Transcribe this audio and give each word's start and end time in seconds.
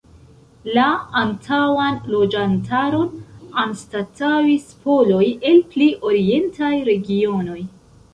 La 0.75 0.83
antaŭan 1.19 1.99
loĝantaron 2.13 3.11
anstataŭis 3.63 4.65
poloj 4.87 5.21
el 5.51 5.61
pli 5.75 5.91
orientaj 6.13 6.71
regionoj. 6.89 7.59